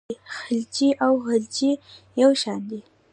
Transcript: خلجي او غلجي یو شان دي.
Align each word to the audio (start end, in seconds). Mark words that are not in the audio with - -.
خلجي 0.35 0.89
او 1.05 1.13
غلجي 1.25 1.71
یو 2.21 2.31
شان 2.41 2.59
دي. 2.69 2.79